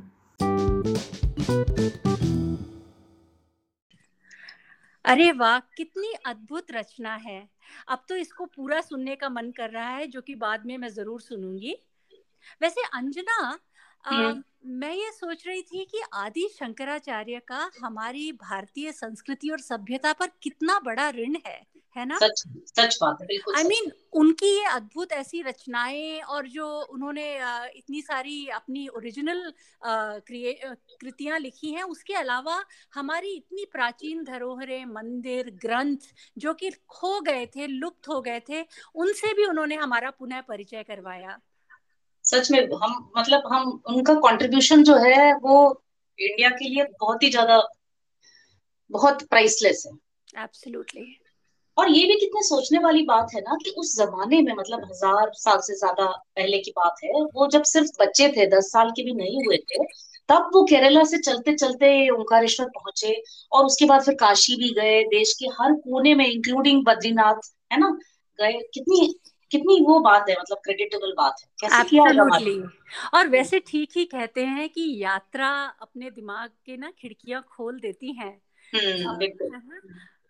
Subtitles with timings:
[5.06, 7.50] अरे वाह, कितनी अद्भुत रचना है।
[7.88, 10.90] अब तो इसको पूरा सुनने का मन कर रहा है, जो कि बाद में मैं
[10.90, 11.78] ज़रूर सुनूँगी।
[12.62, 13.60] वैसे अंजना
[14.14, 20.28] मैं ये सोच रही थी कि आदि शंकराचार्य का हमारी भारतीय संस्कृति और सभ्यता पर
[20.44, 21.62] कितना बड़ा ऋण है
[21.98, 22.18] है ना?
[22.18, 26.48] सच सच बात है बिल्कुल आई I मीन mean, उनकी ये अद्भुत ऐसी रचनाएँ और
[26.48, 27.40] जो उन्होंने
[27.76, 32.64] इतनी सारी अपनी ओरिजिनल कृतियाँ लिखी हैं उसके अलावा
[32.96, 35.98] हमारी इतनी प्राचीन धरोहरें मंदिर ग्रंथ
[36.38, 40.84] जो कि खो गए थे लुप्त हो गए थे उनसे भी उन्होंने हमारा पुनः परिचय
[40.84, 41.40] करवाया।
[42.26, 45.58] सच में हम मतलब हम उनका कंट्रीब्यूशन जो है वो
[46.20, 47.62] इंडिया के लिए बहुत ही ज़्यादा
[48.92, 51.06] बहुत प्राइसलेस है। एब्सोल्युटली
[51.78, 55.32] और ये भी कितने सोचने वाली बात है ना कि उस जमाने में मतलब हज़ार
[55.36, 59.04] साल से ज़्यादा पहले की बात है वो जब सिर्फ़ बच्चे थे दस साल के
[59.04, 59.84] भी नहीं हुए थे
[60.30, 63.22] तब वो केरला से चलते चलते ओंकारेश्वर पहुँचे
[63.52, 67.80] और उसके बाद फिर काशी भी गए देश के हर कोने में इंक्लूडिंग बद्रीनाथ है
[67.80, 67.90] ना
[68.40, 69.14] गए कितनी
[69.52, 72.60] कितनी वो बात है मतलब क्रेडिटेबल बात है। कैसे
[73.14, 75.50] और वैसे ठीक ही कहते हैं कि यात्रा
[75.82, 78.42] अपने दिमाग के ना खिड़कियाँ खोल देती हैं।
[78.76, 79.28] हम्म,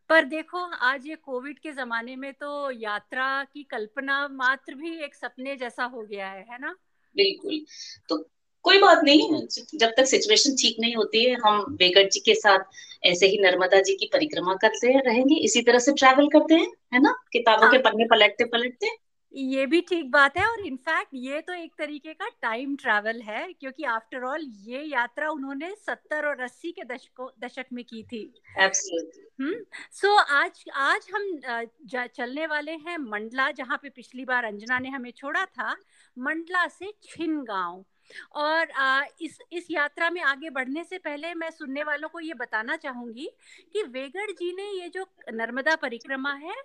[0.10, 5.16] पर देखो आज ये कोविड के जमाने में तो यात्रा की कल्पना मात्र भी एक
[5.16, 6.76] सपने जैसा हो गया है है ना?
[7.16, 7.62] बिल्कुल।
[8.10, 8.30] तो
[8.64, 12.60] कोई बात नहीं जब तक सिचुएशन ठीक नहीं होती है हम बेगट जी के साथ
[13.04, 17.02] ऐसे ही नर्मदा जी की परिक्रमा करते रहेंगे। इसी तरह से ट्रैवल करते हैं है
[17.02, 17.16] ना?
[17.34, 19.05] किताबों हाँ। के हाँ। पन्ने पलटते पलटते।
[19.36, 23.54] ये भी ठीक बात है और इनफैक्ट ये तो एक तरीके का टाइम ट्रैवल है
[23.54, 28.24] क्योंकि आफ्टर ऑल ये यात्रा उन्होंने सत्तर और अस्सी के दशकों दशक में की थी।
[29.42, 31.68] हम्म सो so, आज आज हम
[32.08, 35.76] चलने वाले हैं मंडला जहाँ पे पिछली बार अंजना ने हमें छोड़ा था
[36.18, 37.86] मंडला से छिन गाँव।
[38.36, 42.34] और आ, इस इस यात्रा में आगे बढ़ने से पहले मैं सुनने वालों को ये
[42.34, 43.30] बताना चाहूँगी
[43.74, 46.56] कि वेगड़ जी ने ये जो नर्मदा परिक्रमा है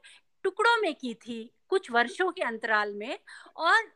[0.43, 3.19] टुकड़ों में की थी कुछ वर्षों के अंतराल में
[3.57, 3.91] और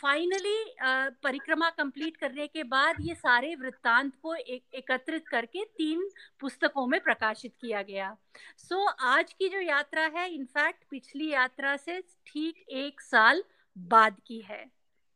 [0.00, 0.74] फाइनली
[1.22, 6.08] परिक्रमा कंप्लीट करने के बाद ये सारे वृत्तांत को एक एकत्रित करके तीन
[6.40, 8.16] पुस्तकों में प्रकाशित किया गया।
[8.58, 13.44] सो so, आज की जो यात्रा है इनफैक्ट पिछली यात्रा से ठीक एक साल
[13.78, 14.64] बाद की है।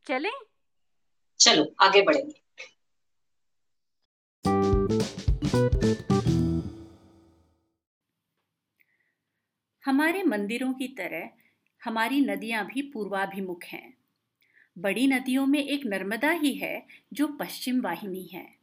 [0.06, 0.30] चले?
[1.40, 2.42] चलो आगे बढ़ेंगे।
[9.84, 11.30] हमारे मंदिरों की तरह
[11.84, 13.94] हमारी नदियाँ भी पूर्वाभिमुख हैं।
[14.78, 18.54] बड़ी नदियों में एक नर्मदा ही है, जो पश्चिम वाहिनी है।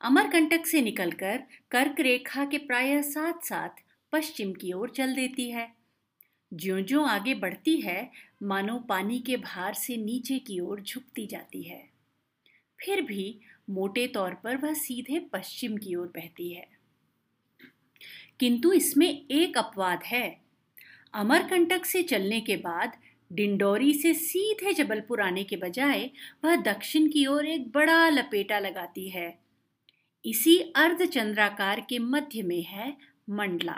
[0.00, 3.68] अमरकंटक से निकलकर कर्क रेखा के प्राय साथ साथ
[4.12, 5.72] पश्चिम की ओर चल देती है।
[6.54, 8.10] ज्यो ज्यो आगे बढ़ती है,
[8.42, 11.88] मानो पानी के भार से नीचे की ओर झुकती जाती है।
[12.84, 13.40] फिर भी
[13.70, 16.68] मोटे तौर पर वह सीधे पश्चिम की ओर बहती है।
[18.40, 20.41] किंतु इसमें एक अपवाद है
[21.14, 22.92] अमरकंटक से चलने के बाद
[23.30, 26.10] डिंडोरी से सीधे जबलपुर आने के बजाय
[26.44, 29.38] वह दक्षिण की ओर एक बड़ा लपेटा लगाती है।
[30.24, 32.96] इसी अर्धचंद्राकार के मध्य में है
[33.30, 33.76] मंडला।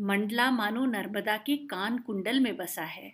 [0.00, 3.12] मंडला मानो नर्मदा के कान कुंडल में बसा है।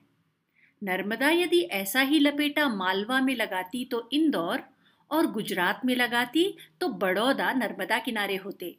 [0.83, 4.63] नर्मदा यदि ऐसा ही लपेटा मालवा में लगाती तो इंदौर
[5.11, 8.77] और गुजरात में लगाती तो बड़ौदा नर्मदा किनारे होते।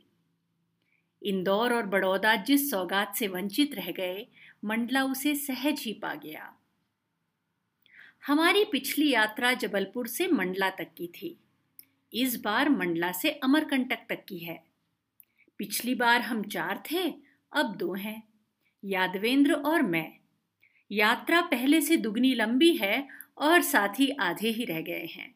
[1.23, 4.27] इंदौर और बड़ौदा जिस सौगात से वंचित रह गए,
[4.65, 6.53] मंडला उसे सहज ही पा गया।
[8.27, 11.39] हमारी पिछली यात्रा जबलपुर से मंडला तक की थी।
[12.13, 14.63] इस बार मंडला से अमरकंटक तक की है।
[15.57, 17.13] पिछली बार हम चार थे,
[17.53, 18.23] अब दो हैं,
[18.83, 20.11] यादवेंद्र और मैं।
[20.91, 23.07] यात्रा पहले से दुगनी लंबी है
[23.37, 25.35] और साथ ही आधे ही रह गए हैं।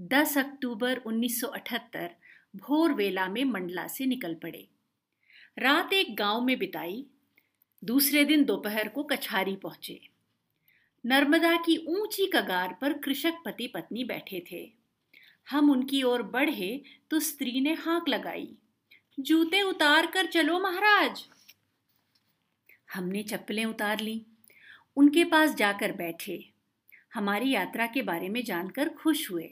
[0.00, 2.16] 10 अक्टूबर 1978
[2.54, 4.66] भोर वेला में मंडला से निकल पड़े।
[5.58, 7.04] रात एक गाँव में बिताई,
[7.82, 10.00] दूसरे दिन दोपहर को कछारी पहुँचे।
[11.04, 14.72] नर्मदा की ऊँची कगार पर कृषक पति पत्नी बैठे थे।
[15.50, 18.48] हम उनकी ओर बढ़े तो स्त्री ने हाँक लगाई,
[19.20, 21.24] जूते उतार कर चलो महाराज।
[22.94, 24.22] हमने चप्पलें उतार ली,
[24.96, 26.44] उनके पास जाकर बैठे।
[27.14, 29.50] हमारी यात्रा के बारे में जानकर खुश हुए।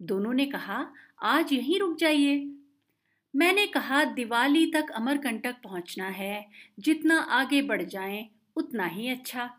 [0.00, 0.86] दोनों ने कहा
[1.22, 2.50] आज यहीं रुक जाइए।
[3.36, 6.48] मैंने कहा, दिवाली तक अमरकंटक पहुँचना है।
[6.80, 9.50] जितना आगे बढ़ जाएँ, उतना ही अच्छा।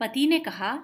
[0.00, 0.82] पति ने कहा,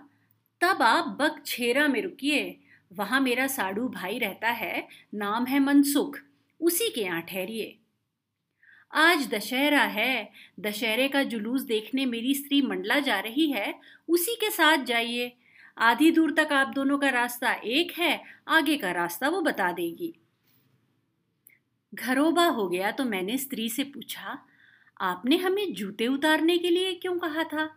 [0.61, 2.61] तब आप बकछेरा में रुकिए।
[2.93, 6.19] वहाँ मेरा साड़ू भाई रहता है, नाम है मनसुख।
[6.61, 7.79] उसी के यहाँ ठहरिए।
[8.95, 10.31] आज दशहरा है।
[10.61, 15.33] दशहरे का जुलूस देखने मेरी स्त्री मंडला जा रही है। उसी के साथ जाइए।
[15.79, 20.15] आधी दूर तक आप दोनों का रास्ता एक है, आगे का रास्ता वो बता देगी।
[21.95, 24.39] घरोबा हो गया तो मैंने स्त्री से पूछा,
[25.01, 27.69] आपने हमें जूते उतारने के लिए क्यों कहा था?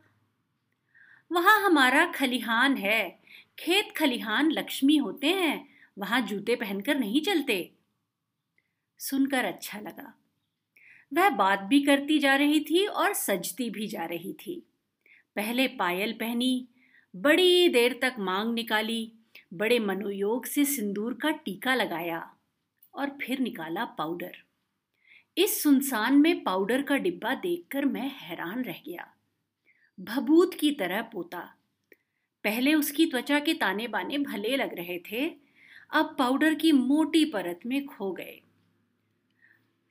[1.31, 3.19] वहाँ हमारा खलिहान है,
[3.59, 5.67] खेत खलिहान लक्ष्मी होते हैं,
[5.97, 7.71] वहाँ जूते पहनकर नहीं चलते।
[8.99, 10.13] सुनकर अच्छा लगा।
[11.11, 14.63] वह बात भी करती जा रही थी और सजती भी जा रही थी।
[15.35, 16.67] पहले पायल पहनी
[17.17, 19.13] बड़ी देर तक मांग निकाली,
[19.53, 22.33] बड़े मनोयोग से सिंदूर का टीका लगाया
[22.93, 24.37] और फिर निकाला पाउडर।
[25.37, 29.13] इस सुनसान में पाउडर का डिब्बा देखकर मैं हैरान रह गया।
[29.99, 31.55] भबूत की तरह पोता।
[32.43, 35.35] पहले उसकी त्वचा के ताने बाने भले लग रहे थे,
[35.91, 38.41] अब पाउडर की मोटी परत में खो गए।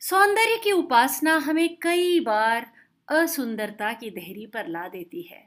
[0.00, 2.72] सौंदर्य की उपासना हमें कई बार
[3.08, 5.45] असुंदरता की देहरी पर ला देती है।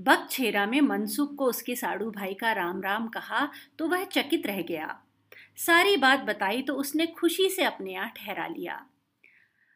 [0.00, 3.48] बकछेरा में मनसुख को उसके साड़ू भाई का राम राम कहा
[3.78, 4.98] तो वह चकित रह गया।
[5.56, 8.74] सारी बात बताई तो उसने खुशी से अपने यहाँ ठहरा लिया।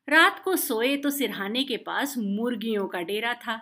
[0.08, 3.60] रात को सोए तो सिरहाने के पास मुर्गियों का डेरा था।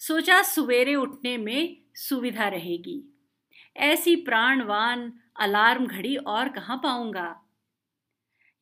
[0.00, 3.02] सोचा सवेरे उठने में सुविधा रहेगी।
[3.76, 7.36] ऐसी प्राणवान अलार्म घड़ी और कहाँ पाऊँगा?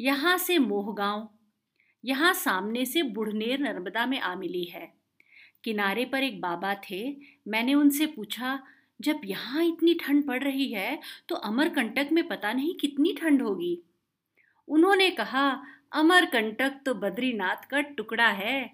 [0.00, 1.28] यहाँ से मोहगांव,
[2.04, 4.97] यहाँ सामने से बुढ़नेर नर्मदा में आ मिली है।
[5.68, 7.16] किनारे पर एक बाबा थे,
[7.48, 8.58] मैंने उनसे पूछा,
[9.00, 10.98] जब यहाँ इतनी ठंड पड़ रही है
[11.28, 13.78] तो अमरकंटक में पता नहीं कितनी ठंड होगी?
[14.68, 15.50] उन्होंने कहा,
[15.92, 18.70] अमरकंटक तो बद्रीनाथ का टुकड़ा है।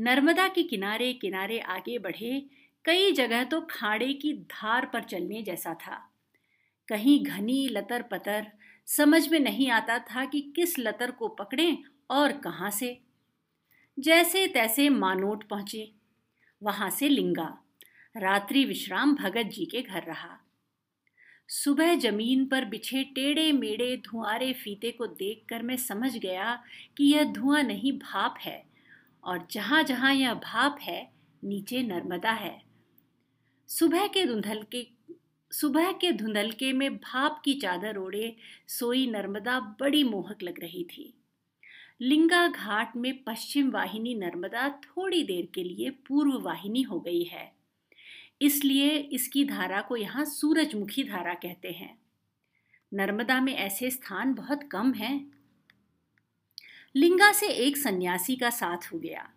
[0.00, 2.42] नर्मदा के किनारे किनारे आगे बढ़े,
[2.84, 5.96] कई जगह तो खाड़े की धार पर चलने जैसा था।
[6.88, 8.46] कहीं घनी लतर पतर,
[8.88, 11.78] समझ में नहीं आता था कि किस लतर को पकड़ें
[12.10, 12.98] और कहाँ से।
[13.98, 15.92] जैसे तैसे मानोट पहुँचे।
[16.62, 17.58] वहाँ से लिंगा।
[18.16, 20.40] रात्रि विश्राम भगत जी के घर रहा।
[21.48, 26.62] सुबह ज़मीन पर बिछे टेढ़े मेढ़े धुआरे फीते को देखकर मैं समझ गया
[26.96, 28.66] कि यह धुआँ नहीं भाप है
[29.24, 31.12] और जहाँ जहाँ यह भाप है,
[31.44, 32.62] नीचे नर्मदा है।
[33.68, 34.86] सुबह के धुंधल के,
[35.52, 38.36] सुबह के धुंधलके में भाप की चादर ओढ़े
[38.68, 41.14] सोई नर्मदा बड़ी मोहक लग रही थी।
[42.00, 47.52] लिंगा घाट में पश्चिम वाहिनी नर्मदा थोड़ी देर के लिए पूर्व वाहिनी हो गई है।
[48.40, 51.98] इसलिए इसकी धारा को यहाँ सूरजमुखी धारा कहते हैं।
[52.92, 55.32] नर्मदा में ऐसे स्थान बहुत कम हैं।
[56.96, 59.28] लिंगा से एक सन्यासी का साथ हो गया।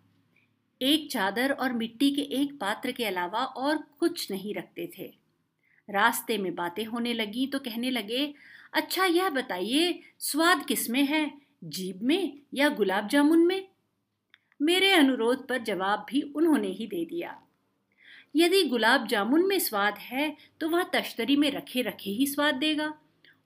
[0.80, 5.12] एक चादर और मिट्टी के एक पात्र के अलावा और कुछ नहीं रखते थे।
[5.88, 8.34] रास्ते में बातें होने लगी तो कहने लगे
[8.72, 11.49] अच्छा यह बताइए, स्वाद किसमें है?
[11.64, 13.68] जीभ में या गुलाब जामुन में?
[14.62, 17.42] मेरे अनुरोध पर जवाब भी उन्होंने ही दे दिया।
[18.36, 22.94] यदि गुलाब जामुन में स्वाद है तो वह तश्तरी में रखे रखे ही स्वाद देगा।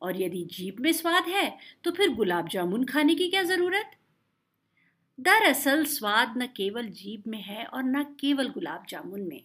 [0.03, 3.91] और यदि जीप में स्वाद है तो फिर गुलाब जामुन खाने की क्या ज़रूरत?
[5.21, 9.43] दरअसल, स्वाद न केवल जीप में है और न केवल गुलाब जामुन में।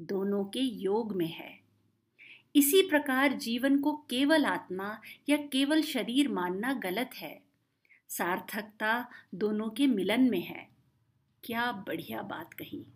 [0.00, 1.60] दोनों के योग में है।
[2.56, 7.49] इसी प्रकार जीवन को केवल आत्मा या केवल शरीर मानना गलत है।
[8.10, 10.68] सार्थकता दोनों के मिलन में है।
[11.44, 12.86] क्या बढ़िया बात कही।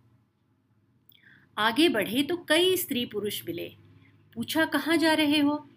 [1.58, 3.76] आगे बढ़े तो कई स्त्री पुरुष मिले।
[4.34, 5.70] पूछा कहाँ जा रहे हो?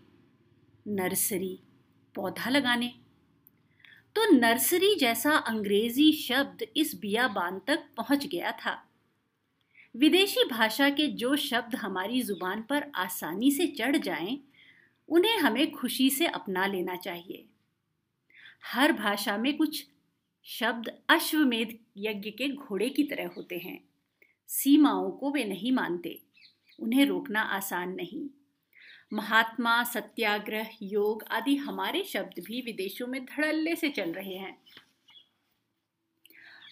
[0.88, 1.60] नर्सरी
[2.16, 2.94] पौधा लगाने।
[4.16, 8.90] तो नर्सरी जैसा अंग्रेज़ी शब्द इस बियाबान तक पहुँच गया था।
[9.96, 14.40] विदेशी भाषा के जो शब्द हमारी ज़ुबान पर आसानी से चढ़ जाएँ,
[15.10, 17.46] उन्हें हमें खुशी से अपना लेना चाहिए।
[18.64, 19.86] हर भाषा में कुछ
[20.46, 23.80] शब्द अश्वमेध यज्ञ के घोड़े की तरह होते हैं।
[24.48, 26.22] सीमाओं को वे नहीं मानते,
[26.80, 28.30] उन्हें रोकना आसान नहीं।
[29.14, 34.58] महात्मा, सत्याग्रह, योग आदि हमारे शब्द भी विदेशों में धड़ल्ले से चल रहे हैं।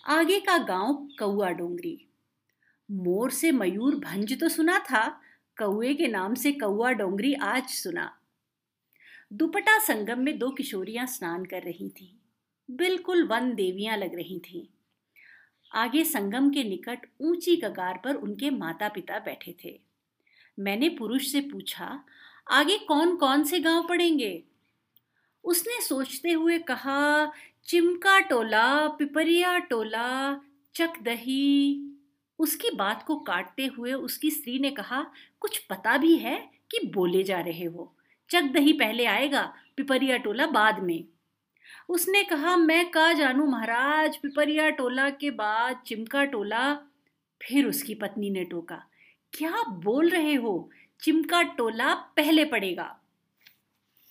[0.07, 2.07] आगे का गाँव कौआ डोंगरी।
[2.91, 5.07] मोर से मयूर भंज तो सुना था,
[5.57, 8.17] कौए के नाम से कौआ डोंगरी आज सुना।
[9.33, 12.29] दुपटा संगम में दो किशोरियाँ स्नान कर रही थीं।
[12.75, 14.67] बिल्कुल वन देवियाँ लग रही थीं।
[15.73, 19.81] आगे संगम के निकट ऊँची कगार पर उनके माता पिता बैठे थे।
[20.59, 22.05] मैंने पुरुष से पूछा,
[22.51, 24.43] आगे कौन कौन से गाँव पड़ेंगे?
[25.43, 27.31] उसने सोचते हुए कहा,
[27.65, 30.35] चिमका टोला, पिपरिया टोला,
[30.75, 31.83] चकदही।
[32.39, 35.05] उसकी बात को काटते हुए उसकी स्त्री ने कहा,
[35.39, 37.94] कुछ पता भी है कि बोले जा रहे हो?
[38.29, 41.03] चकदही पहले आएगा, पिपरिया टोला बाद में।
[41.89, 46.73] उसने कहा, मैं का जानू महाराज, पिपरिया टोला के बाद चिमका टोला?
[47.41, 48.83] फिर उसकी पत्नी ने टोका,
[49.33, 50.69] क्या बोल रहे हो?
[51.01, 52.99] चिमका टोला पहले पड़ेगा।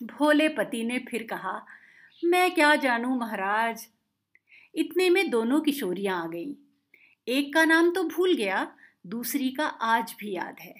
[0.03, 1.65] भोले पति ने फिर कहा,
[2.25, 3.87] मैं क्या जानू महाराज?
[4.75, 6.53] इतने में दोनों किशोरियाँ आ गईं।
[7.27, 8.75] एक का नाम तो भूल गया,
[9.07, 10.75] दूसरी का आज भी याद है।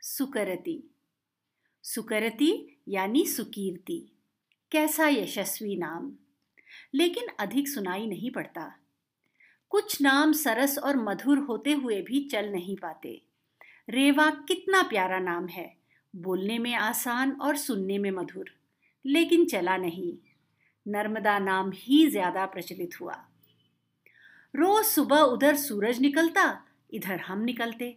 [0.00, 0.82] सुकरती
[1.86, 4.12] सुकरती यानी सुकीर्ति।
[4.72, 6.12] कैसा यशस्वी नाम?
[6.94, 8.80] लेकिन अधिक सुनाई नहीं पड़ता।
[9.70, 13.22] कुछ नाम सरस और मधुर होते हुए भी चल नहीं पाते।
[13.90, 15.76] रेवा कितना प्यारा नाम है।
[16.16, 18.50] बोलने में आसान और सुनने में मधुर,
[19.06, 20.12] लेकिन चला नहीं।
[20.86, 23.14] नर्मदा नाम ही ज़्यादा प्रचलित हुआ।
[24.54, 27.96] रोज सुबह उधर सूरज निकलता, इधर हम निकलते।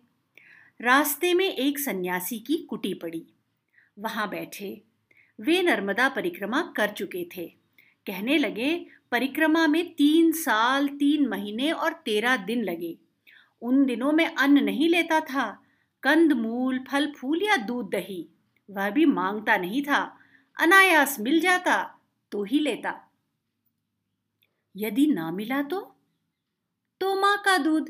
[0.82, 3.26] रास्ते में एक सन्यासी की कुटी पड़ी।
[4.00, 4.82] वहाँ बैठे।
[5.42, 7.48] वे नर्मदा परिक्रमा कर चुके थे।
[8.08, 12.98] कहने लगे, परिक्रमा में तीन साल, तीन महीने और तेरह दिन लगे।
[13.62, 15.64] उन दिनों में अन्न नहीं लेता था।
[16.04, 18.30] कंद, मूल, फल, फूल या दूध, दही।
[18.72, 20.20] वह भी माँगता नहीं था।
[20.60, 22.00] अनायास मिल जाता
[22.32, 23.12] तो ही लेता।
[24.78, 25.96] यदि ना मिला तो?
[27.02, 27.90] तो माँ का दूध।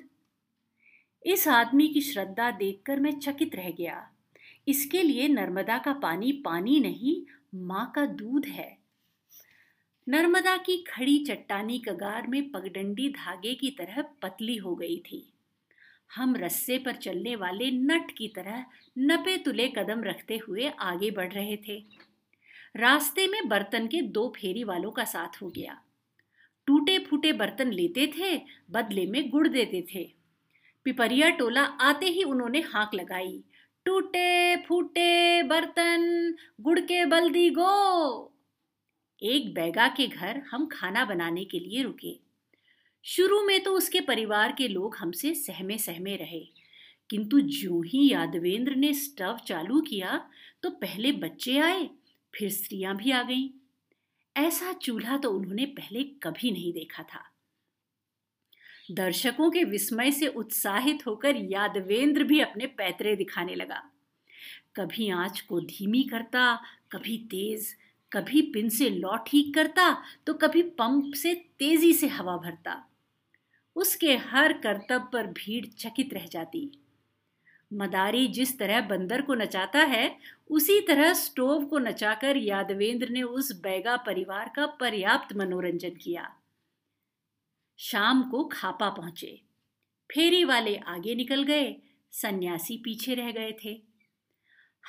[1.26, 4.12] इस आदमी की श्रद्धा देखकर मैं चकित रह गया।
[4.68, 7.22] इसके लिए नर्मदा का पानी पानी नहीं,
[7.56, 8.78] माँ का दूध है।
[10.08, 15.34] नर्मदा की खड़ी चट्टानी कगार में पगडंडी धागे की तरह पतली हो गई थी।
[16.16, 18.66] हम रस्से पर चलने वाले नट की तरह
[18.98, 21.84] नपे तुले कदम रखते हुए आगे बढ़ रहे थे।
[22.76, 25.82] रास्ते में बर्तन के दो फेरी वालों का साथ हो गया।
[26.68, 30.14] टूटे फूटे बर्तन लेते थे, बदले में गुड़ देते थे।
[30.84, 33.44] पिपरिया टोला आते ही उन्होंने हाँक लगाई।
[33.90, 38.34] टूटे, फूटे बर्तन, गुड़ के बल्दी गो।
[39.24, 42.20] एक बैगा के घर हम खाना बनाने के लिए रुके।
[43.04, 46.50] शुरू में तो उसके परिवार के लोग हमसे सहमे सहमे रहे।
[47.10, 50.30] किंतु जो ही यादवेंद्र ने स्टव चालू किया
[50.64, 51.90] तो पहले बच्चे आए,
[52.36, 53.50] फिर स्त्रियाँ भी आ गईं।
[54.38, 57.29] ऐसा चूल्हा तो उन्होंने पहले कभी नहीं देखा था।
[58.92, 63.82] दर्शकों के विस्मय से उत्साहित होकर यादवेंद्र भी अपने पैतरे दिखाने लगा।
[64.76, 66.56] कभी आँच को धीमी करता,
[66.92, 67.76] कभी तेज,
[68.12, 69.92] कभी पिन से लौ ठीक करता
[70.28, 72.84] तो कभी पंप से तेज़ी से हवा भरता।
[73.76, 76.72] उसके हर करतब पर भीड़ चकित रह जाती।
[77.74, 80.18] मदारी जिस तरह बंदर को नचाता है,
[80.50, 86.36] उसी तरह स्टोव को नचाकर यादवेंद्र ने उस बैगा परिवार का पर्याप्त मनोरंजन किया।
[87.80, 89.42] शाम को खापा पहुँचे।
[90.14, 91.76] फेरी वाले आगे निकल गए,
[92.12, 93.82] सन्यासी पीछे रह गए थे।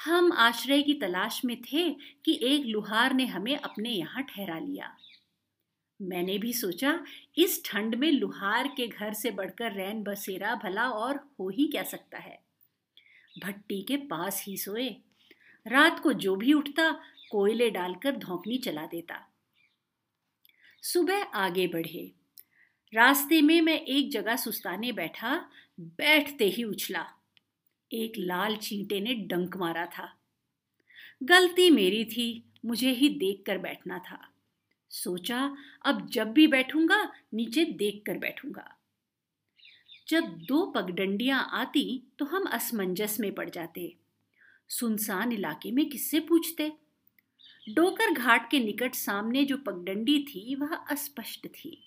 [0.04, 1.90] हम आश्रय की तलाश में थे
[2.24, 4.96] कि एक लुहार ने हमें अपने यहाँ ठहरा लिया।
[6.02, 7.04] मैंने भी सोचा,
[7.38, 11.82] इस ठंड में लुहार के घर से बढ़कर रैन बसेरा भला और हो ही क्या
[11.82, 12.42] सकता है।
[13.44, 14.88] भट्टी के पास ही सोए।
[15.66, 16.92] रात को जो भी उठता,
[17.30, 19.32] कोयले डालकर धोकनी चला देता।
[20.82, 22.19] सुबह आगे बढ़े।
[22.94, 27.06] रास्ते में मैं एक जगह सुस्ताने बैठा, बैठते ही उछला।
[27.92, 30.16] एक लाल चींटे ने डंक मारा था।
[31.22, 34.32] गलती मेरी थी, मुझे ही देख कर बैठना था।
[34.90, 38.76] सोचा, अब जब भी बैठूँगा, नीचे देख कर बैठूँगा।
[40.08, 43.96] जब दो पगडंडियाँ आती तो हम असमंजस में पड़ जाते।
[44.68, 46.72] सुनसान इलाके में किससे पूछते?
[47.68, 51.86] डोकर घाट के निकट सामने जो पगडंडी थी, वह अस्पष्ट थी।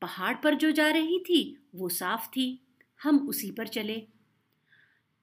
[0.00, 2.60] पहाड़ पर जो जा रही थी, वो साफ़ थी।
[3.02, 4.06] हम उसी पर चले।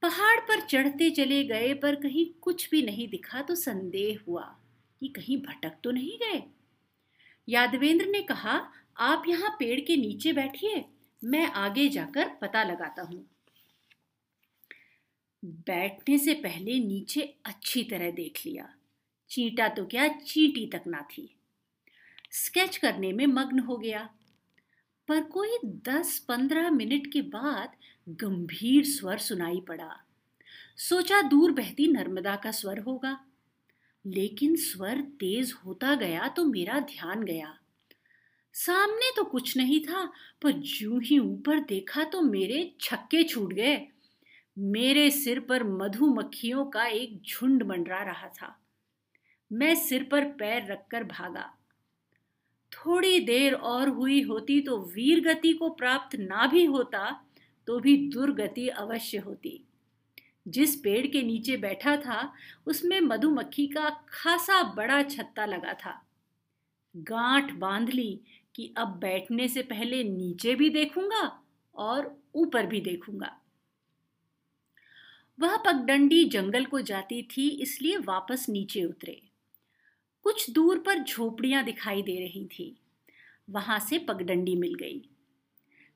[0.01, 4.55] पहाड़ पर चढ़ते चले गए, पर कहीं कुछ भी नहीं दिखा तो संदेह हुआ
[4.99, 6.43] कि कहीं भटक तो नहीं गए।
[7.49, 10.85] यादवेंद्र ने कहा, आप यहाँ पेड़ के नीचे बैठिए,
[11.23, 13.29] मैं आगे जाकर पता लगाता हूँ।
[15.45, 18.73] बैठने से पहले नीचे अच्छी तरह देख लिया।
[19.29, 21.35] चींटा तो क्या चींटी तक ना थी।
[22.31, 24.09] स्केच करने में मग्न हो गया।
[25.07, 27.71] पर कोई दस पंद्रह मिनट के बाद
[28.09, 30.03] गंभीर स्वर सुनाई पड़ा।
[30.77, 33.25] सोचा दूर बहती नर्मदा का स्वर होगा।
[34.05, 37.59] लेकिन स्वर तेज होता गया तो मेरा ध्यान गया।
[38.53, 43.87] सामने तो कुछ नहीं था, पर जू ही ऊपर देखा तो मेरे छक्के छूट गए।
[44.59, 48.59] मेरे सिर पर मधुमक्खियों का एक झुंड मंडरा रहा था।
[49.51, 51.53] मैं सिर पर पैर रखकर भागा।
[52.71, 57.23] थोड़ी देर और हुई होती तो वीर गति को प्राप्त ना भी होता
[57.67, 59.63] तो भी दुर्गति अवश्य होती।
[60.47, 62.33] जिस पेड़ के नीचे बैठा था,
[62.65, 66.01] उसमें मधुमक्खी का खासा बड़ा छत्ता लगा था।
[66.95, 68.19] गांठ बाँध ली
[68.55, 71.43] कि अब बैठने से पहले नीचे भी देखूँगा
[71.75, 73.37] और ऊपर भी देखूँगा।
[75.39, 79.26] वह पगडंडी जंगल को जाती थी, इसलिए वापस नीचे उतरे।
[80.27, 82.77] कुछ दूर पर झोपड़ियाँ दिखाई दे रही थी।
[83.49, 85.09] वहाँ से पगडंडी मिल गई।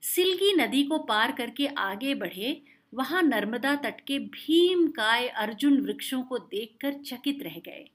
[0.02, 2.62] सिलगी नदी को पार करके आगे बढ़े,
[2.94, 7.90] वहाँ नर्मदा तट के भीम काय अर्जुन वृक्षों को देखकर चकित रह गए।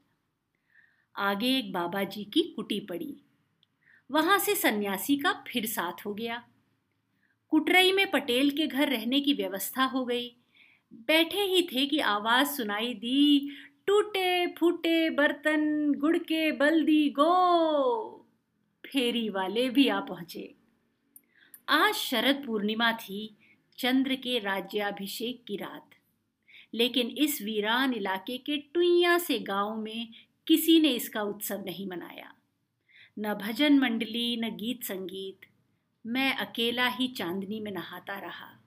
[1.16, 3.16] आगे एक बाबा जी की कुटी पड़ी।
[4.10, 6.48] वहाँ से सन्यासी का फिर साथ हो गया।
[7.50, 10.36] कुटरई में पटेल के घर रहने की व्यवस्था हो गई।
[10.94, 13.50] बैठे ही थे कि आवाज़ सुनाई दी
[13.86, 18.26] टूटे फूटे बर्तन गुड़ के बल्दी, गो।
[18.86, 20.54] फेरी वाले भी आ पहुँचे।
[21.68, 23.36] आज शरद पूर्णिमा थी,
[23.78, 25.90] चंद्र के राज्याभिषेक की रात।
[26.74, 30.08] लेकिन इस वीरान इलाके के टुइया से गाँव में
[30.46, 32.34] किसी ने इसका उत्सव नहीं मनाया।
[33.18, 35.46] न भजन मंडली, न गीत संगीत।
[36.06, 38.64] मैं अकेला ही चांदनी में नहाता रहा।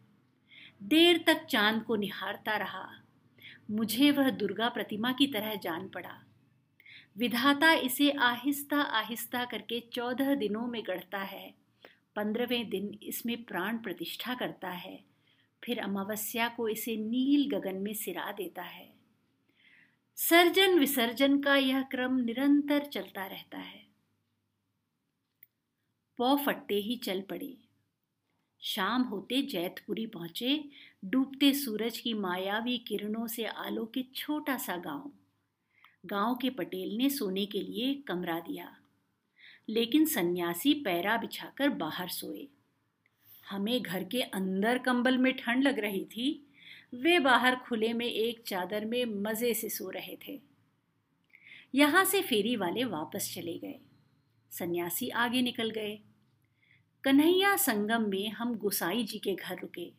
[0.84, 2.89] देर तक चाँद को निहारता रहा।
[3.71, 6.23] मुझे वह दुर्गा प्रतिमा की तरह जान पड़ा।
[7.17, 11.53] विधाता इसे आहिस्ता आहिस्ता करके चौदह दिनों में गढ़ता है।
[12.15, 15.03] पंद्रहवें दिन इसमें प्राण प्रतिष्ठा करता है।
[15.63, 18.93] फिर अमावस्या को इसे नील गगन में सिरा देता है।
[20.15, 23.88] सर्जन विसर्जन का यह क्रम निरंतर चलता रहता है।
[26.17, 27.58] पौ फटते ही चल पड़े।
[28.62, 30.69] शाम होते जैतपुरी पहुँचे
[31.04, 35.12] डूबते सूरज की मायावी किरणों से आलोकित छोटा सा गाँव।
[36.06, 38.68] गाँव के पटेल ने सोने के लिए कमरा दिया,
[39.70, 42.48] लेकिन सन्यासी पैरा बिछाकर बाहर सोए।
[43.44, 46.28] हमें घर के अंदर कंबल में ठंड लग रही थी।
[46.94, 50.40] वे बाहर खुले में एक चादर में मज़े से सो रहे थे।
[51.76, 53.80] यहाँ से फेरी वाले वापस चले गए।
[54.52, 55.98] सन्यासी आगे निकल गए।
[57.04, 59.99] कन्हैया संगम में हम गुसाई जी के घर रुके।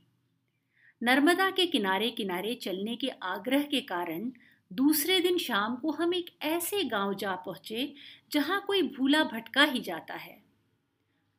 [1.03, 4.31] नर्मदा के किनारे किनारे चलने के आग्रह के कारण
[4.73, 7.95] दूसरे दिन शाम को हम एक ऐसे गाँव जा पहुँचे
[8.33, 10.43] जहाँ कोई भूला भटका ही जाता है।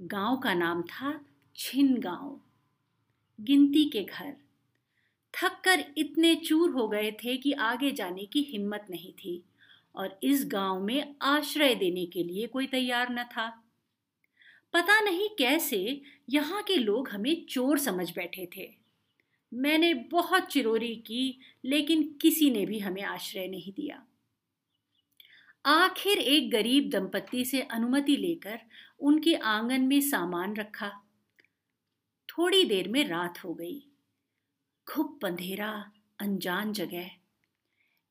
[0.01, 1.13] गाँव का नाम था
[1.55, 2.39] छिन गाँव
[3.39, 4.33] गिनती के घर।
[5.33, 9.43] थक कर इतने चूर हो गए थे कि आगे जाने की हिम्मत नहीं थी
[9.95, 13.49] और इस गाँव में आश्रय देने के लिए कोई तैयार न था।
[14.73, 18.80] पता नहीं कैसे यहाँ के लोग हमें चोर समझ बैठे थे।
[19.53, 24.05] मैंने बहुत चिरोरी की, लेकिन किसी ने भी हमें आश्रय नहीं दिया।
[25.65, 28.59] आखिर एक गरीब दंपत्ति से अनुमति लेकर
[28.99, 30.89] उनके आँगन में सामान रखा।
[32.29, 33.87] थोड़ी देर में रात हो गई।
[34.87, 37.09] खूब अंधेरा, अनजान जगह।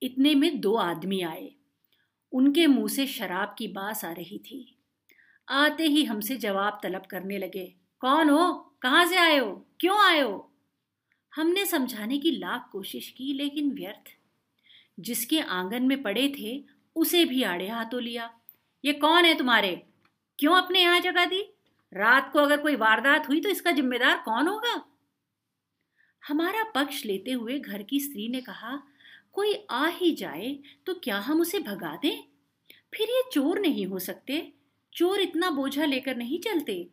[0.02, 1.54] इतने में दो आदमी आए।
[2.32, 4.78] उनके मुँह से शराब की बास आ रही थी।
[5.48, 8.76] आते ही हमसे जवाब तलब करने लगे, कौन हो?
[8.82, 9.66] कहाँ से आए हो?
[9.80, 10.49] क्यों आए हो?
[11.34, 14.10] हमने समझाने की लाख कोशिश की, लेकिन व्यर्थ।
[15.00, 16.64] जिसके आँगन में पड़े थे,
[16.96, 18.40] उसे भी आड़े हाथों लिया।
[18.84, 19.82] ये कौन है तुम्हारे?
[20.38, 21.42] क्यों अपने यहाँ जगा दी?
[21.94, 24.84] रात को अगर कोई वारदात हुई तो इसका जिम्मेदार कौन होगा?
[26.28, 28.82] हमारा पक्ष लेते हुए घर की स्त्री ने कहा,
[29.32, 32.24] कोई आ ही जाए तो क्या हम उसे भगा दें?
[32.94, 34.52] फिर ये चोर नहीं हो सकते।
[34.94, 36.90] चोर इतना बोझा लेकर नहीं चलते।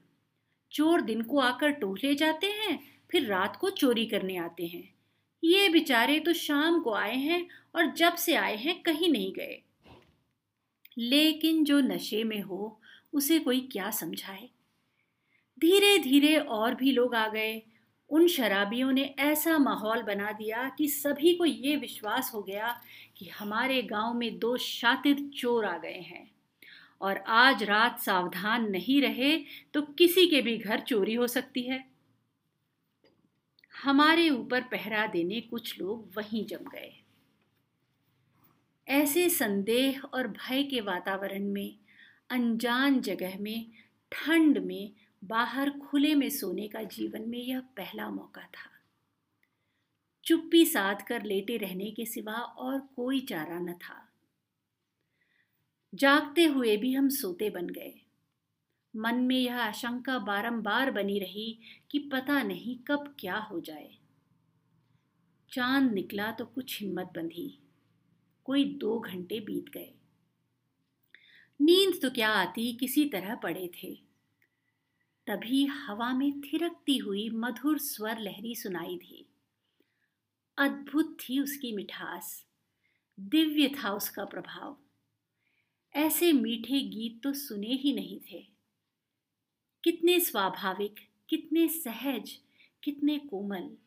[0.71, 4.93] चोर दिन को आकर टोह ले जाते हैं फिर रात को चोरी करने आते हैं।
[5.43, 9.61] ये बेचारे तो शाम को आए हैं और जब से आए हैं कहीं नहीं गए।
[10.97, 12.81] लेकिन जो नशे में हो,
[13.13, 14.49] उसे कोई क्या समझाए?
[15.59, 17.61] धीरे धीरे और भी लोग आ गए।
[18.09, 22.81] उन शराबियों ने ऐसा माहौल बना दिया कि सभी को ये विश्वास हो गया
[23.17, 26.31] कि हमारे गाँव में दो शातिर चोर आ गए हैं।
[27.01, 29.37] और आज रात सावधान नहीं रहे
[29.73, 31.96] तो किसी के भी घर चोरी हो सकती है।
[33.83, 37.03] हमारे ऊपर पहरा देने कुछ लोग वहीं जम गए।
[38.87, 41.77] ऐसे संदेह और भय के वातावरण में,
[42.29, 43.71] अनजान जगह में,
[44.11, 48.71] ठंड में, बाहर खुले में सोने का जीवन में यह पहला मौका था।
[50.25, 54.09] चुप्पी साध कर लेटे रहने के सिवा और कोई चारा न था।
[55.95, 58.01] जागते हुए भी हम सोते बन गए।
[58.97, 61.59] मन में यह आशंका बारंबार बनी रही
[61.91, 63.97] कि पता नहीं कब क्या हो जाए।
[65.53, 67.59] चाँद निकला तो कुछ हिम्मत बंधी।
[68.43, 69.93] कोई दो घंटे बीत गए।
[71.61, 73.95] नींद तो क्या आती किसी तरह पड़े थे।
[75.27, 79.29] तभी हवा में थिरकती हुई मधुर स्वर लहरी सुनाई दी।
[80.57, 82.45] अद्भुत थी उसकी मिठास।
[83.19, 84.77] दिव्य था उसका प्रभाव।
[85.95, 88.56] ऐसे मीठे गीत तो सुने ही नहीं थे।
[89.87, 90.95] कितने स्वाभाविक,
[91.29, 92.39] कितने सहज,
[92.83, 93.77] कितने कोमल।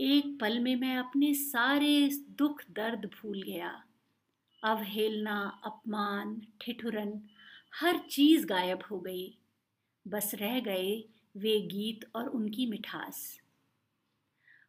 [0.00, 3.84] एक पल में मैं अपने सारे दुख दर्द भूल गया।
[4.64, 7.22] अवहेलना, अपमान, ठिठुरन,
[7.74, 9.38] हर चीज़ गायब हो गई।
[10.08, 11.04] बस रह गए
[11.36, 13.40] वे गीत और उनकी मिठास।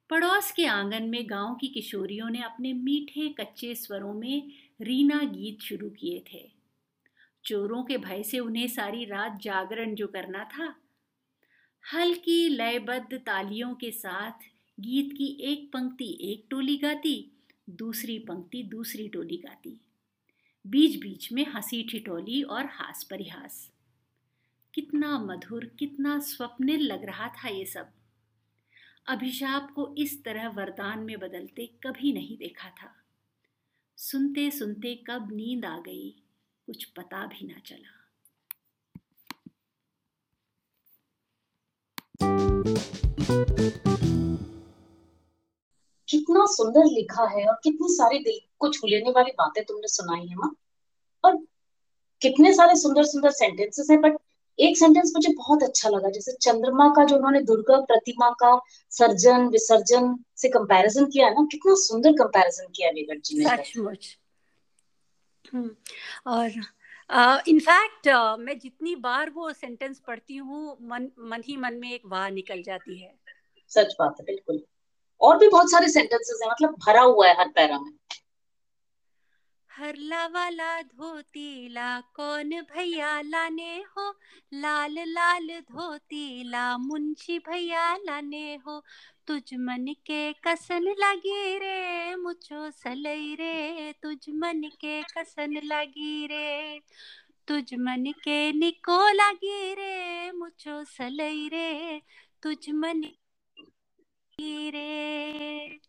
[0.09, 4.51] पड़ोस के आँगन में गाँव की किशोरियों ने अपने मीठे कच्चे स्वरों में
[4.81, 6.52] रीना गीत शुरू किए थे।
[7.45, 10.75] चोरों के भय से उन्हें सारी रात जागरण जो करना था।
[11.93, 14.31] हल्की लयबद्ध तालियों के साथ
[14.79, 17.31] गीत की एक पंक्ति एक टोली गाती,
[17.69, 19.81] दूसरी पंक्ति दूसरी टोली गाती।
[20.67, 23.71] बीच बीच में हँसी ठिठोली और हास परिहास।
[24.73, 27.89] कितना मधुर, कितना स्वप्निल लग रहा था ये सब।
[29.07, 32.95] अभिशाप को इस तरह वरदान में बदलते कभी नहीं देखा था।
[33.97, 36.22] सुनते सुनते कब नींद आ गई?
[36.67, 37.99] कुछ पता भी ना चला।
[46.09, 50.27] कितना सुंदर लिखा है और कितनी सारी दिल को छू लेने वाली बातें तुमने सुनाई
[50.27, 50.55] है माँ।
[51.23, 51.35] और
[52.21, 54.17] कितने सारे सुंदर सुंदर सेंटेंसेस हैं बट
[54.59, 59.47] एक सेंटेंस मुझे बहुत अच्छा लगा जैसे चंद्रमा का जो उन्होंने दुर्गा प्रतिमा का सर्जन
[59.47, 64.17] विसर्जन से कंपैरिजन किया है ना कितना सुंदर कंपैरिजन किया विगट जी ने। सचमुच।
[66.27, 66.51] और
[67.47, 71.91] इनफैक्ट uh, uh, मैं जितनी बार वो सेंटेंस पढ़ती हूँ मन मन ही मन में
[71.91, 73.19] एक वाह निकल जाती है।
[73.69, 74.63] सच बात है बिल्कुल।
[75.21, 77.91] और भी बहुत सारे सेंटेंसेस हैं मतलब भरा हुआ है हर पैरा में।
[79.71, 84.15] हरला वाला धोतीला कौन भैया लाने हो?
[84.53, 88.83] लाल लाल धोतीला मुंशी भैया लाने हो?
[89.27, 96.79] तुझ मन के कसन लगी रे, मुझो सलई रे। तुझ मन के कसन लगी रे,
[97.47, 102.01] तुझ मन के निको लगी रे, मुझो सलई रे।
[102.43, 103.03] तुझ मन
[104.39, 105.79] रे।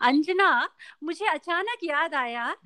[0.00, 0.68] अंजना,
[1.04, 2.56] मुझे अचानक याद आया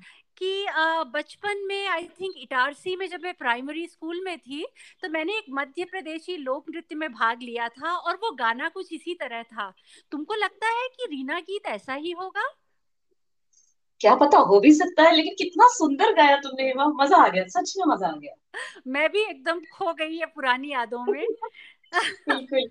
[0.41, 0.65] कि
[1.13, 4.65] बचपन में आई थिंक इटारसी में जब मैं प्राइमरी स्कूल में थी
[5.01, 8.93] तो मैंने एक मध्य प्रदेशी लोक नृत्य में भाग लिया था और वो गाना कुछ
[8.93, 9.73] इसी तरह था।
[10.11, 12.47] तुमको लगता है कि रीना गीत ऐसा ही होगा?
[14.01, 17.73] क्या पता हो भी सकता है लेकिन कितना सुंदर गाया तुमने मज़ा आ गया सच
[17.77, 18.33] में मज़ा आ गया।
[18.87, 21.25] मैं भी एकदम खो गई है पुरानी यादों में।
[21.93, 22.69] बिल्कुल।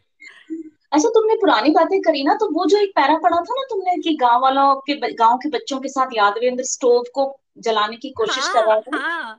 [0.93, 3.97] अच्छा तुमने पुरानी बातें करी ना तो वो जो एक पैरा पढ़ा था ना तुमने
[4.03, 7.27] कि गाँव वालों के गाँव के बच्चों के साथ यादवेंद्र स्टोव को
[7.59, 9.39] जलाने की कोशिश हाँ, कर रहा था। हाँ.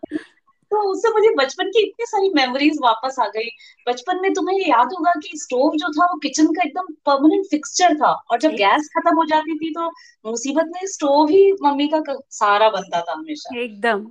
[0.72, 3.50] तो उससे मुझे बचपन की इतनी सारी मेमोरीज वापस आ गई।
[3.88, 7.46] बचपन में तुम्हें ये याद होगा कि स्टोव जो था वो किचन का एकदम परमानेंट
[7.46, 9.88] फिक्सचर था और जब गैस खत्म हो जाती थी तो
[10.26, 14.08] मुसीबत में स्टोव ही मम्मी का सहारा बनता था हमेशा। एकदम।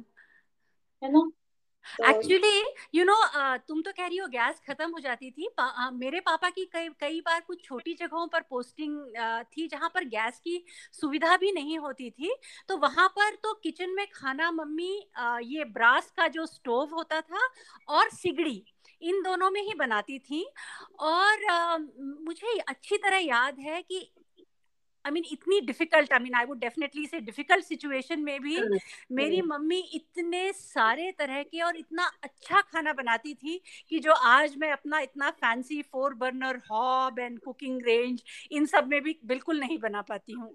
[1.02, 1.30] है ना?
[2.00, 2.62] एक्चुअली
[2.94, 3.14] यू नो
[3.68, 6.64] तुम तो कह रही हो गैस खत्म हो जाती थी। पा, uh, मेरे पापा की
[6.64, 11.36] कई कई बार कुछ छोटी जगहों पर पोस्टिंग uh, थी जहाँ पर गैस की सुविधा
[11.36, 12.34] भी नहीं होती थी।
[12.68, 17.20] तो वहाँ पर तो किचन में खाना मम्मी uh, ये ब्रास का जो स्टोव होता
[17.20, 17.48] था
[17.88, 18.62] और सिगड़ी
[19.02, 20.42] इन दोनों में ही बनाती थी।
[21.00, 21.76] और आ,
[22.26, 24.00] मुझे अच्छी तरह याद है कि
[25.04, 28.56] आई मीन इतनी difficult I mean I would definitely say difficult situation में भी
[29.12, 34.56] मेरी मम्मी इतने सारे तरह के और इतना अच्छा खाना बनाती थी कि जो आज
[34.58, 39.60] मैं अपना इतना fancy four burner hob and cooking range इन सब में भी बिल्कुल
[39.60, 40.54] नहीं बना पाती हूँ।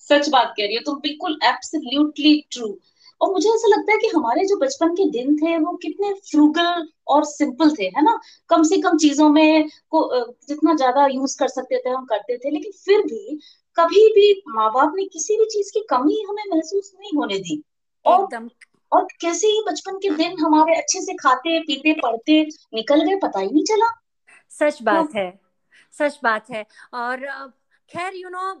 [0.00, 2.78] सच बात कह रही हो तुम बिल्कुल एब्सोल्युटली ट्रू
[3.20, 6.86] और मुझे ऐसा लगता है कि हमारे जो बचपन के दिन थे वो कितने फ्रूगल
[7.08, 8.18] और सिंपल थे है ना?
[8.50, 10.02] कम से कम चीज़ों में को
[10.48, 13.38] जितना ज़्यादा यूज़ कर सकते थे हम करते थे लेकिन फिर भी
[13.76, 17.62] कभी भी माँ बाप ने किसी भी चीज़ की कमी हमें महसूस नहीं होने दी।
[18.06, 18.28] और
[18.92, 22.40] और कैसे ही बचपन के दिन हमारे अच्छे से खाते पीते पढ़ते
[22.74, 23.90] निकल गए पता ही नहीं चला।
[24.50, 25.38] सच बात तो, है
[25.94, 27.26] सच बात है। और
[27.90, 28.52] खैर यू नो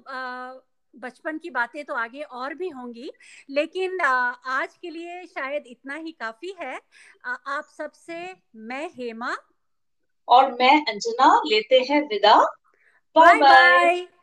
[0.96, 3.10] बचपन की बातें तो आगे और भी होंगी
[3.50, 6.80] लेकिन आज के लिए शायद इतना ही काफ़ी है।
[7.24, 9.36] आप सबसे मैं हेमा।
[10.28, 12.44] और मैं अंजना लेते हैं विदा।
[13.16, 14.17] Bye bye.